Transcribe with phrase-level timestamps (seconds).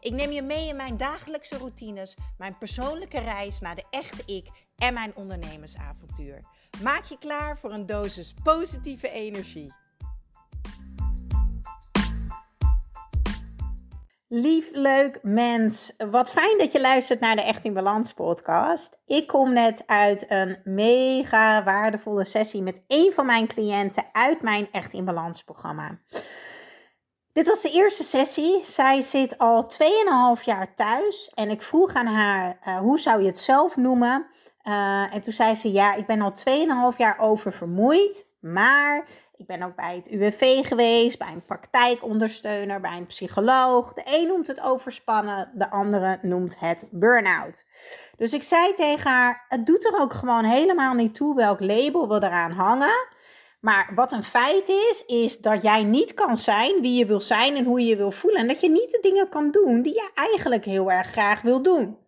[0.00, 4.46] Ik neem je mee in mijn dagelijkse routines, mijn persoonlijke reis naar de echte ik
[4.76, 6.40] en mijn ondernemersavontuur.
[6.82, 9.72] Maak je klaar voor een dosis positieve energie.
[14.30, 15.92] Lief, leuk mens.
[16.10, 18.98] Wat fijn dat je luistert naar de Echt in Balans podcast.
[19.06, 24.68] Ik kom net uit een mega waardevolle sessie met een van mijn cliënten uit mijn
[24.72, 25.98] Echt in Balans programma.
[27.38, 28.64] Dit was de eerste sessie.
[28.64, 29.70] Zij zit al
[30.38, 34.26] 2,5 jaar thuis en ik vroeg aan haar uh, hoe zou je het zelf noemen.
[34.64, 36.32] Uh, en toen zei ze ja, ik ben al
[36.92, 42.96] 2,5 jaar oververmoeid, maar ik ben ook bij het UWV geweest, bij een praktijkondersteuner, bij
[42.96, 43.92] een psycholoog.
[43.92, 47.64] De een noemt het overspannen, de andere noemt het burn-out.
[48.16, 52.08] Dus ik zei tegen haar: Het doet er ook gewoon helemaal niet toe welk label
[52.08, 53.16] we eraan hangen.
[53.60, 57.56] Maar wat een feit is, is dat jij niet kan zijn wie je wil zijn
[57.56, 58.40] en hoe je je wil voelen.
[58.40, 61.62] En dat je niet de dingen kan doen die je eigenlijk heel erg graag wil
[61.62, 61.98] doen.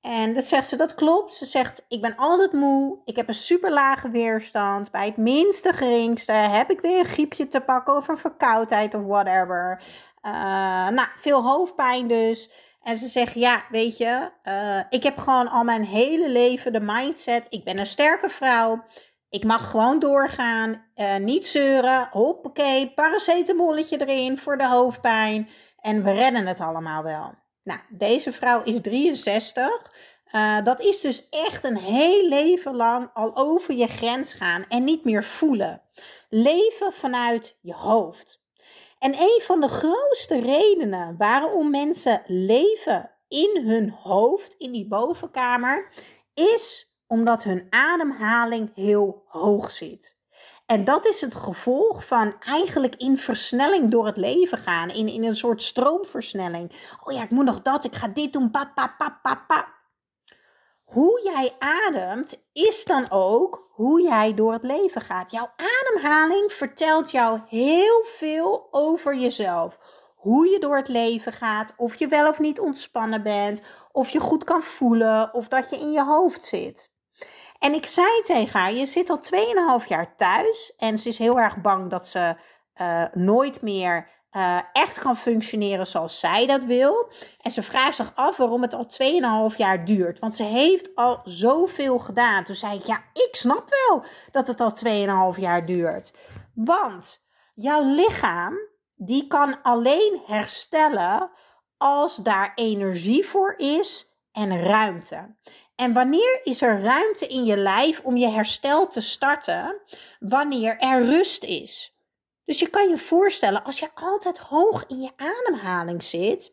[0.00, 1.34] En dat zegt ze, dat klopt.
[1.34, 4.90] Ze zegt, ik ben altijd moe, ik heb een super lage weerstand.
[4.90, 9.02] Bij het minste geringste heb ik weer een griepje te pakken of een verkoudheid of
[9.02, 9.82] whatever.
[10.22, 10.32] Uh,
[10.88, 12.50] nou, veel hoofdpijn dus.
[12.82, 16.80] En ze zegt, ja, weet je, uh, ik heb gewoon al mijn hele leven de
[16.80, 18.84] mindset, ik ben een sterke vrouw.
[19.30, 22.08] Ik mag gewoon doorgaan, uh, niet zeuren.
[22.10, 25.48] Hoppakee, paracetamolletje erin voor de hoofdpijn.
[25.80, 27.34] En we redden het allemaal wel.
[27.62, 29.92] Nou, deze vrouw is 63.
[30.32, 34.84] Uh, dat is dus echt een heel leven lang al over je grens gaan en
[34.84, 35.82] niet meer voelen.
[36.28, 38.40] Leven vanuit je hoofd.
[38.98, 45.88] En een van de grootste redenen waarom mensen leven in hun hoofd, in die bovenkamer,
[46.34, 50.16] is omdat hun ademhaling heel hoog zit.
[50.66, 54.90] En dat is het gevolg van eigenlijk in versnelling door het leven gaan.
[54.90, 56.72] In, in een soort stroomversnelling.
[57.04, 58.50] Oh ja, ik moet nog dat, ik ga dit doen.
[58.50, 59.68] Pa, pa, pa, pa, pa.
[60.84, 65.30] Hoe jij ademt is dan ook hoe jij door het leven gaat.
[65.30, 69.78] Jouw ademhaling vertelt jou heel veel over jezelf.
[70.16, 74.20] Hoe je door het leven gaat, of je wel of niet ontspannen bent, of je
[74.20, 76.90] goed kan voelen, of dat je in je hoofd zit.
[77.58, 79.20] En ik zei tegen haar, je zit al
[79.80, 82.36] 2,5 jaar thuis en ze is heel erg bang dat ze
[82.80, 87.12] uh, nooit meer uh, echt kan functioneren zoals zij dat wil.
[87.40, 88.86] En ze vraagt zich af waarom het al
[89.50, 90.18] 2,5 jaar duurt.
[90.18, 92.44] Want ze heeft al zoveel gedaan.
[92.44, 94.72] Toen zei ik, ja, ik snap wel dat het al
[95.34, 96.12] 2,5 jaar duurt.
[96.54, 98.54] Want jouw lichaam,
[98.94, 101.30] die kan alleen herstellen
[101.76, 105.36] als daar energie voor is en ruimte.
[105.78, 109.80] En wanneer is er ruimte in je lijf om je herstel te starten?
[110.18, 111.94] Wanneer er rust is.
[112.44, 116.52] Dus je kan je voorstellen, als je altijd hoog in je ademhaling zit,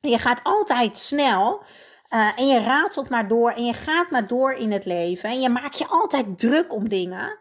[0.00, 1.62] en je gaat altijd snel,
[2.10, 5.40] uh, en je ratelt maar door en je gaat maar door in het leven en
[5.40, 7.38] je maakt je altijd druk om dingen,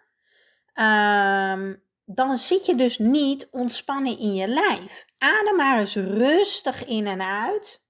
[0.75, 5.05] uh, dan zit je dus niet ontspannen in je lijf.
[5.17, 7.83] Adem maar eens rustig in en uit.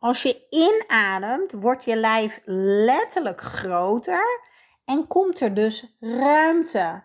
[0.00, 4.40] Als je inademt, wordt je lijf letterlijk groter
[4.84, 7.02] en komt er dus ruimte.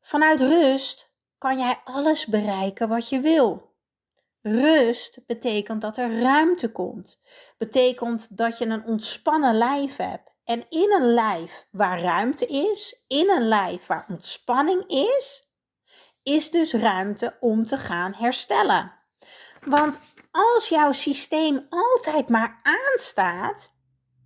[0.00, 3.72] Vanuit rust kan jij alles bereiken wat je wil.
[4.42, 7.20] Rust betekent dat er ruimte komt.
[7.58, 10.32] Betekent dat je een ontspannen lijf hebt.
[10.44, 15.48] En in een lijf waar ruimte is, in een lijf waar ontspanning is,
[16.22, 18.92] is dus ruimte om te gaan herstellen.
[19.60, 20.00] Want
[20.34, 23.72] als jouw systeem altijd maar aanstaat,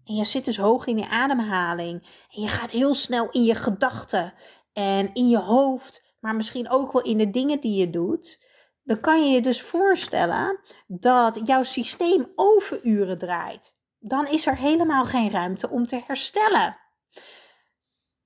[0.05, 3.55] en je zit dus hoog in je ademhaling, en je gaat heel snel in je
[3.55, 4.35] gedachten
[4.73, 8.47] en in je hoofd, maar misschien ook wel in de dingen die je doet,
[8.83, 13.77] dan kan je je dus voorstellen dat jouw systeem overuren draait.
[13.99, 16.79] Dan is er helemaal geen ruimte om te herstellen.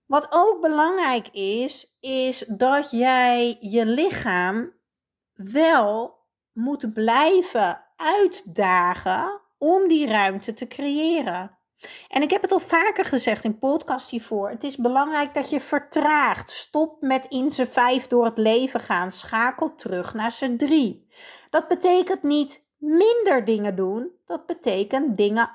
[0.07, 4.73] Wat ook belangrijk is, is dat jij je lichaam
[5.33, 6.22] wel
[6.53, 11.57] moet blijven uitdagen om die ruimte te creëren.
[12.09, 14.49] En ik heb het al vaker gezegd in podcast hiervoor.
[14.51, 16.51] Het is belangrijk dat je vertraagt.
[16.51, 19.11] Stop met in z'n vijf door het leven gaan.
[19.11, 21.09] Schakel terug naar z'n drie.
[21.51, 24.11] Dat betekent niet minder dingen doen.
[24.27, 25.51] Dat betekent dingen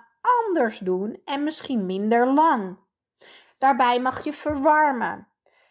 [0.45, 2.77] anders doen en misschien minder lang.
[3.57, 5.27] Daarbij mag je verwarmen.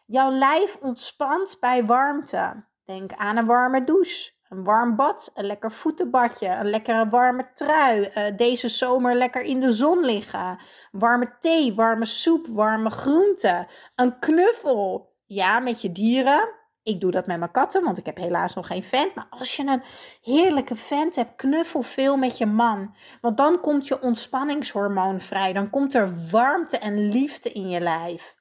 [0.06, 2.64] Jouw lijf ontspant bij warmte.
[2.84, 4.35] Denk aan een warme douche.
[4.48, 8.10] Een warm bad, een lekker voetenbadje, een lekkere warme trui.
[8.14, 10.58] Uh, deze zomer lekker in de zon liggen.
[10.92, 13.66] Warme thee, warme soep, warme groenten.
[13.94, 15.14] Een knuffel.
[15.26, 16.48] Ja, met je dieren.
[16.82, 19.14] Ik doe dat met mijn katten, want ik heb helaas nog geen vent.
[19.14, 19.82] Maar als je een
[20.22, 22.94] heerlijke vent hebt, knuffel veel met je man.
[23.20, 25.52] Want dan komt je ontspanningshormoon vrij.
[25.52, 28.36] Dan komt er warmte en liefde in je lijf.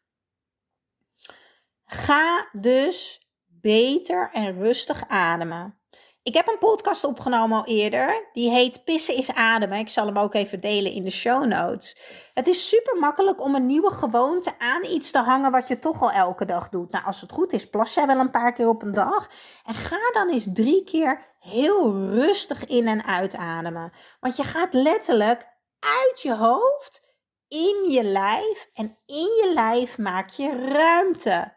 [1.86, 5.80] Ga dus beter en rustig ademen.
[6.26, 8.30] Ik heb een podcast opgenomen al eerder.
[8.34, 9.80] Die heet Pissen is ademen.
[9.80, 11.98] Ik zal hem ook even delen in de show notes.
[12.34, 16.02] Het is super makkelijk om een nieuwe gewoonte aan iets te hangen wat je toch
[16.02, 16.92] al elke dag doet.
[16.92, 19.30] Nou, als het goed is, plas jij wel een paar keer op een dag.
[19.66, 23.92] En ga dan eens drie keer heel rustig in en uitademen.
[24.20, 25.48] Want je gaat letterlijk
[25.80, 27.04] uit je hoofd
[27.48, 28.70] in je lijf.
[28.74, 31.54] En in je lijf maak je ruimte.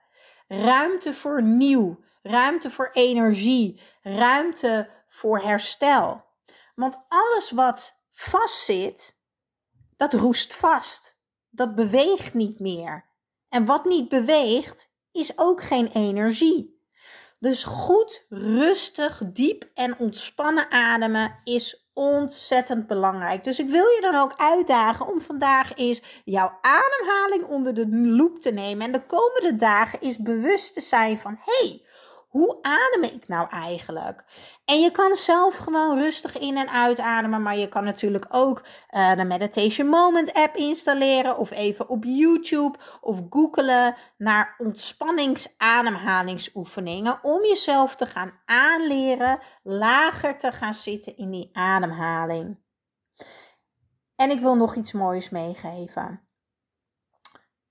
[0.48, 6.25] Ruimte voor nieuw ruimte voor energie, ruimte voor herstel.
[6.75, 9.16] Want alles wat vastzit,
[9.96, 11.16] dat roest vast.
[11.50, 13.06] Dat beweegt niet meer.
[13.48, 16.76] En wat niet beweegt, is ook geen energie.
[17.38, 23.44] Dus goed, rustig, diep en ontspannen ademen is ontzettend belangrijk.
[23.44, 28.42] Dus ik wil je dan ook uitdagen om vandaag eens jouw ademhaling onder de loep
[28.42, 28.86] te nemen.
[28.86, 31.86] En de komende dagen is bewust te zijn van: hey,
[32.28, 34.25] hoe adem ik nou eigenlijk?
[34.64, 39.16] En je kan zelf gewoon rustig in- en uitademen, maar je kan natuurlijk ook uh,
[39.16, 47.96] de Meditation Moment app installeren of even op YouTube of googelen naar ontspanningsademhalingsoefeningen om jezelf
[47.96, 52.58] te gaan aanleren lager te gaan zitten in die ademhaling.
[54.16, 56.22] En ik wil nog iets moois meegeven.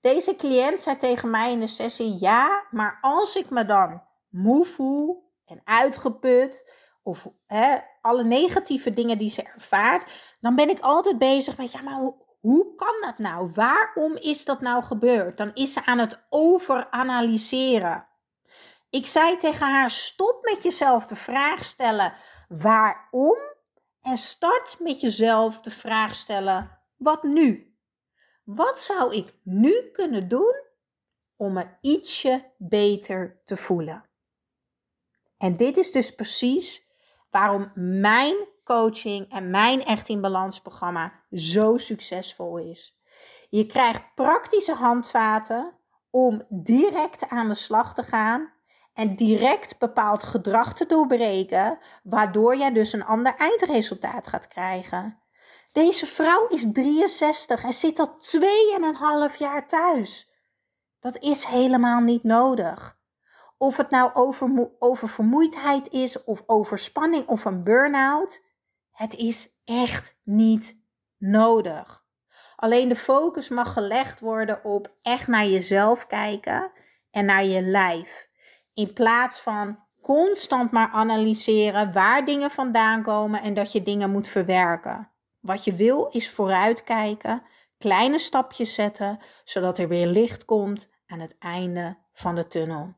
[0.00, 4.64] Deze cliënt zei tegen mij in de sessie: Ja, maar als ik me dan moe
[4.64, 6.70] voel en uitgeput,
[7.02, 10.10] of hè, alle negatieve dingen die ze ervaart,
[10.40, 13.50] dan ben ik altijd bezig met, ja, maar hoe, hoe kan dat nou?
[13.54, 15.36] Waarom is dat nou gebeurd?
[15.36, 18.06] Dan is ze aan het overanalyseren.
[18.90, 22.14] Ik zei tegen haar: stop met jezelf de vraag stellen
[22.48, 23.38] waarom
[24.00, 27.76] en start met jezelf de vraag stellen: wat nu?
[28.44, 30.54] Wat zou ik nu kunnen doen
[31.36, 34.07] om me ietsje beter te voelen?
[35.38, 36.88] En dit is dus precies
[37.30, 42.98] waarom mijn coaching en mijn Echt in Balans programma zo succesvol is.
[43.48, 45.72] Je krijgt praktische handvaten
[46.10, 48.52] om direct aan de slag te gaan
[48.94, 55.18] en direct bepaald gedrag te doorbreken, waardoor jij dus een ander eindresultaat gaat krijgen.
[55.72, 58.18] Deze vrouw is 63 en zit al
[59.30, 60.30] 2,5 jaar thuis.
[61.00, 62.97] Dat is helemaal niet nodig.
[63.58, 68.44] Of het nou over, over vermoeidheid is, of overspanning of een burn-out.
[68.92, 70.80] Het is echt niet
[71.16, 72.06] nodig.
[72.56, 76.72] Alleen de focus mag gelegd worden op echt naar jezelf kijken
[77.10, 78.28] en naar je lijf.
[78.74, 84.28] In plaats van constant maar analyseren waar dingen vandaan komen en dat je dingen moet
[84.28, 85.10] verwerken.
[85.40, 87.42] Wat je wil is vooruitkijken,
[87.78, 92.97] kleine stapjes zetten, zodat er weer licht komt aan het einde van de tunnel.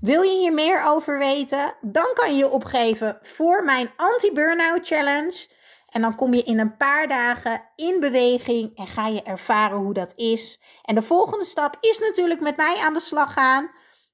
[0.00, 1.74] Wil je hier meer over weten?
[1.80, 5.46] Dan kan je je opgeven voor mijn anti-burnout challenge.
[5.90, 9.94] En dan kom je in een paar dagen in beweging en ga je ervaren hoe
[9.94, 10.60] dat is.
[10.82, 13.70] En de volgende stap is natuurlijk met mij aan de slag gaan.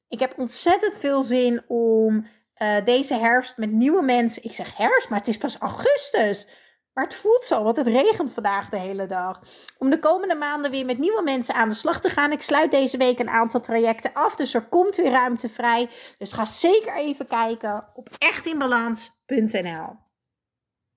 [0.08, 2.26] Ik heb ontzettend veel zin om
[2.58, 4.44] uh, deze herfst met nieuwe mensen.
[4.44, 6.46] Ik zeg herfst, maar het is pas augustus.
[6.94, 9.40] Maar het voelt zo, want het regent vandaag de hele dag.
[9.78, 12.32] Om de komende maanden weer met nieuwe mensen aan de slag te gaan.
[12.32, 15.90] Ik sluit deze week een aantal trajecten af, dus er komt weer ruimte vrij.
[16.18, 20.10] Dus ga zeker even kijken op echtinbalans.nl.